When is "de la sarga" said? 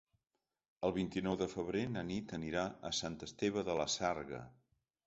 3.71-4.43